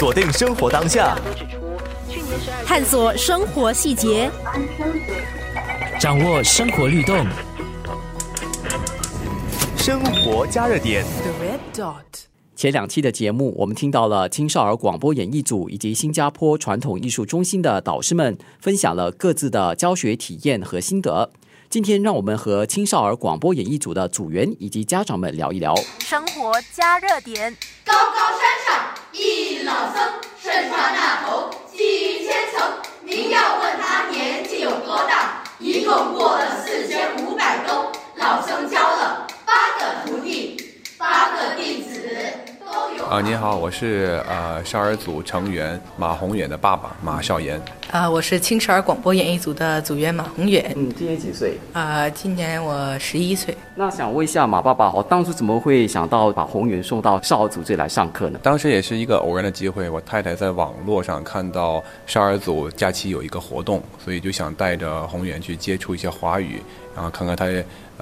[0.00, 1.14] 锁定生活当下，
[2.64, 4.30] 探索生活细节，
[6.00, 7.26] 掌握生活律动，
[9.76, 11.04] 生活加热点。
[12.56, 21.30] 前两期的节目，我们听到了青少儿广播演艺组以及新加坡传统艺术中心的导师们分享了各自的教学体验和心得。
[21.68, 27.54] 今天，让我们和青少儿广播演艺组的组员以及家长们聊一聊生活加热点。
[27.84, 28.79] 高高山上一
[29.64, 30.02] 老僧，
[30.42, 32.72] 身穿那头几千层。
[33.02, 37.92] 您要问他年纪有多大，一共过了四千五百冬。
[38.16, 41.90] 老僧教了八个徒弟，八个弟子。
[43.10, 47.60] 啊，您好，我是呃少儿组成员马宏远的爸爸马少言。
[47.90, 50.72] 啊，我是青少儿广播演艺组的组员马宏远。
[50.76, 51.58] 嗯，今年几岁？
[51.72, 53.52] 啊，今年我十一岁。
[53.74, 58.38] 那想问一下马爸爸，我当初怎么会想到把宏远送到少儿组这里来上课呢？
[58.44, 66.62] 当时也是一个偶然的机会，我太太在网络上看到少儿组假期有一个活动，所以就想带着宏远去接触一些华语，
[66.94, 67.46] 然后看看他。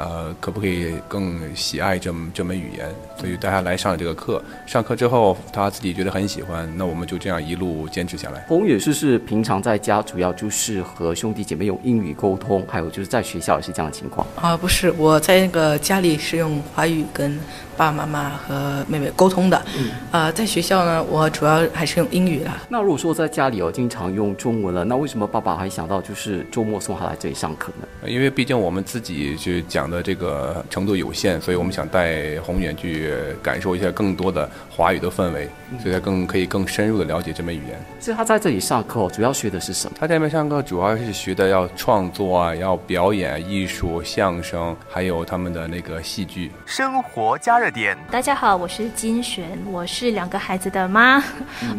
[0.00, 2.88] 呃，可不可以更喜爱这这门语言？
[3.18, 4.40] 所以带他来上这个课。
[4.64, 8.44] 上课之后，他自己觉得很喜欢，那我们就这样一路坚持下来。
[8.48, 14.54] 宏远是是平常在家主要就是和兄弟姐妹用英语沟通，还有就是在学校也是这样的情况啊？
[14.54, 17.38] 不是，我在那个家里是用华语跟
[17.76, 19.62] 爸爸妈妈和妹妹沟通的。
[19.76, 19.90] 嗯。
[20.10, 22.50] 啊，在学校呢，我主要还是用英语的。
[22.68, 28.08] 那如果说在家里哦，经常用中文了，那为什么爸爸还想到就是周末送他来这里上课呢？
[28.08, 29.88] 因为毕竟我们自己去讲。
[29.88, 33.10] 的这个程度有限，所以我们想带宏远去
[33.42, 35.48] 感受一下更多的华语的氛围，
[35.80, 37.78] 所以他更可以更深入的了解这门语言。
[38.00, 39.96] 所以他在这里上课主要学的是什么？
[40.00, 46.50] 他在这边上课主要是学的要创作啊，要表演艺术、相声，还有他们的那个戏剧。
[46.64, 51.22] 生活加热点，大家好，我是金璇，我是两个孩子的妈。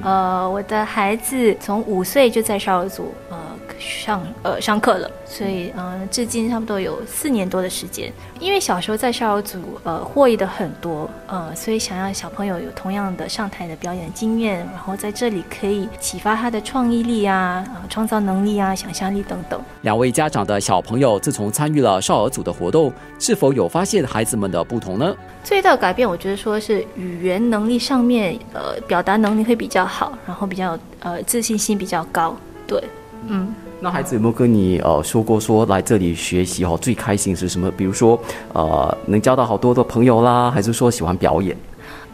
[0.03, 3.37] 呃，我的孩子从五岁就在少儿组呃
[3.80, 8.11] 上呃上课了，所以嗯，至今差不多有四年多的时间。
[8.39, 19.61] 因为小时候在少儿组，呃，获益的很多，呃，所以想让小朋友有同样的上台的表演经验，然后在这里可以启发他的创意力啊，啊，创造能力啊，想象力等等。
[19.81, 25.15] 两位家长的小朋友自从参与了少儿组的活动，是否有发现孩子们的不同呢？
[25.43, 32.36] 最大的改变，我觉得说是语言能力上面，呃，表达能力会比较好，然后比较呃自信心比较高。
[32.67, 32.81] 对，
[33.27, 33.54] 嗯。
[33.82, 37.72] 那孩子有没有跟你呃说过说来这里学习哦最开心是什么？
[37.72, 38.20] 比如说
[38.54, 41.56] 呃能交到好多的朋友啦，还是说喜欢表演？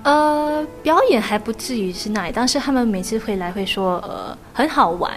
[0.03, 5.11] 呃，表演还不至于是那，但是他们每次回来会说呃很好玩。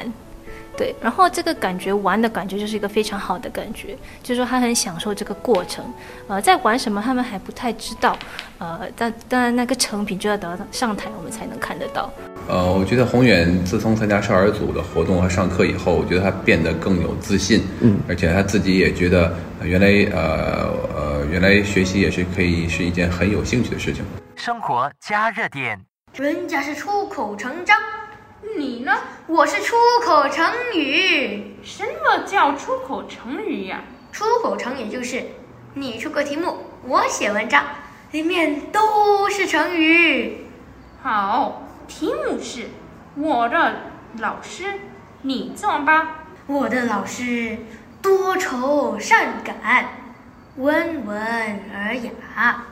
[0.79, 5.85] 对，然后这个感觉玩的感觉就是一个非常好的感觉，就是说他很享受这个过程，
[6.29, 8.17] 呃，在玩什么他们还不太知道，
[8.59, 12.09] 呃，但当然那个成品就要等到上台我们才能看得到。
[12.49, 24.03] 呃，我觉得宏远自从参加少儿组的活动和上课以后，我觉得他变得更有自信，嗯，而且他自己也觉得原来呃呃原来学习也是可以是一件很有兴趣的事情。
[24.35, 25.79] 生活加热点，
[26.15, 27.77] 人家是出口成章。
[28.57, 28.93] 你呢？
[29.27, 31.55] 我是出口成语。
[31.63, 33.83] 什么叫出口成语呀？
[34.11, 35.23] 出口成语就是
[35.75, 37.63] 你出个题目，我写文章，
[38.13, 40.39] 里面都是成语。
[41.03, 42.69] 好，题目是
[43.17, 43.77] 我的
[44.19, 44.65] 老师，
[45.23, 46.27] 你做吧。
[46.47, 47.59] 我的老师
[48.01, 49.89] 多愁善感，
[50.57, 51.19] 温文
[51.75, 52.65] 尔雅。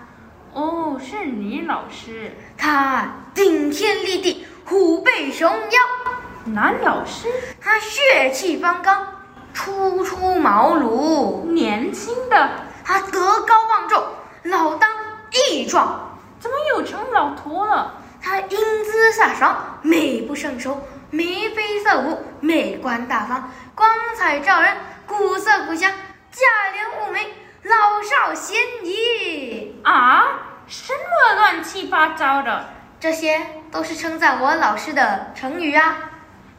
[0.52, 2.32] 哦，是你老师。
[2.56, 4.46] 他顶天立地。
[4.68, 7.28] 虎背熊腰，男老师，
[7.60, 9.06] 他血气方刚，
[9.54, 12.50] 初出茅庐；年轻的，
[12.84, 14.02] 他德高望重，
[14.42, 14.90] 老当
[15.30, 16.18] 益壮。
[16.40, 17.94] 怎么又成老头了？
[18.26, 24.76] 他英姿飒爽，美不胜收，眉飞色舞，美观大方，光彩照人，
[25.06, 25.88] 古色古香，
[26.32, 26.42] 价
[26.72, 27.32] 廉物美，
[27.62, 29.80] 老少咸宜。
[29.84, 30.24] 啊，
[30.66, 32.68] 什么乱七八糟的？
[32.98, 35.96] 这些都是称赞我老师的成语啊！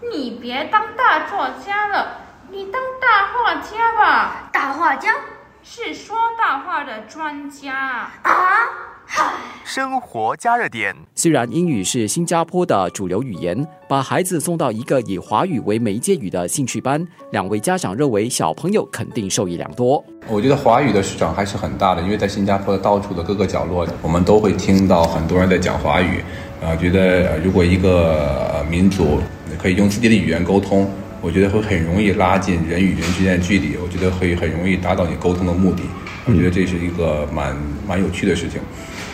[0.10, 4.50] 你别当大作家了，你当大画家吧。
[4.54, 5.14] 大画家
[5.64, 8.70] 是说大话的专家啊！
[9.64, 10.96] 生活加热点。
[11.14, 20.04] 虽然英语是新加坡的主流语言，把孩子送到一个以华语为媒介语的兴趣班，两位家长认为小朋友肯定受益良多。
[20.28, 26.24] 我觉得华语的市场还是很大的，因为在新加坡的到处的各个角落，我们都会听到很多人在讲华语。
[26.64, 29.20] 啊，觉得如果一个民族
[29.62, 30.90] 可以用自己的语言沟通，
[31.22, 33.78] 我觉得会很容易拉近人与人之间的距离。
[33.78, 35.84] 我觉得会很容易达到你沟通的目的。
[36.26, 37.56] 我觉得这是一个蛮
[37.88, 38.60] 蛮有趣的事情。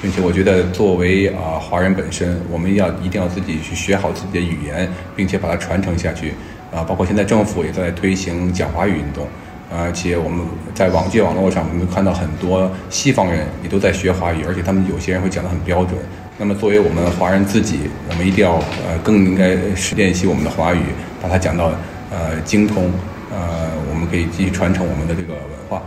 [0.03, 6.33] 并且我觉得作为啊华人本身，我们要一定要自己去学好自己的语言，并且把它传承下去。
[6.75, 9.25] 啊，包括现在政府也在推行讲华语运动，
[9.71, 15.97] 而且我们在网界网络上，我们看到很多西方人也都在学华语，而且他们有些人会讲得很标准。
[16.37, 19.55] 那么作为我们华人自己，我们一定要呃更应该
[19.95, 20.81] 练习我们的华语，
[21.21, 21.71] 把它讲到
[22.11, 22.91] 呃精通，
[23.31, 25.81] 呃我们可以继续传承我们的这个文化。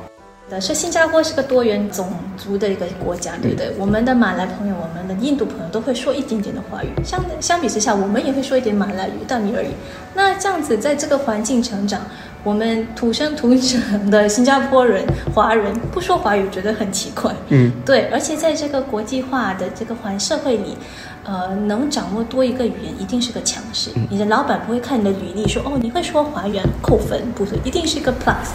[0.49, 3.73] 的是新加坡是个多元种族的一个国家，对不对？
[3.79, 9.69] 我们的马来朋友、我们的印度朋友都会说一点点的华语，相相比之下，我们也会说一点马来语，但你而已。
[10.15, 12.01] 那这样子在这个环境成长，
[12.45, 15.05] 我们土生土长的新加坡人、
[15.35, 17.35] 华人不说华语，觉得很奇怪。
[17.49, 18.07] 嗯，对。
[18.13, 20.79] 而且在这个国际化的这个环社会里，
[21.25, 23.91] 呃，能掌握多一个语言一定是个强势。
[24.09, 28.55] 你的老板不会看你的履历说哦，你会说华语扣分，不是，一定是一个 plus。